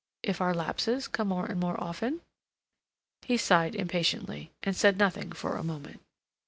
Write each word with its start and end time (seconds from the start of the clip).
"If 0.23 0.41
our 0.41 0.51
lapses 0.55 1.07
come 1.07 1.27
more 1.27 1.45
and 1.45 1.59
more 1.59 1.79
often?" 1.79 2.21
He 3.21 3.37
sighed 3.37 3.75
impatiently, 3.75 4.51
and 4.63 4.75
said 4.75 4.97
nothing 4.97 5.31
for 5.31 5.55
a 5.55 5.63
moment. 5.63 6.01